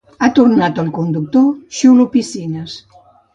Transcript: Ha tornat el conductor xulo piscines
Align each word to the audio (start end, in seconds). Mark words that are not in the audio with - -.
Ha 0.25 0.27
tornat 0.37 0.79
el 0.83 0.89
conductor 0.95 1.45
xulo 1.81 2.09
piscines 2.17 2.81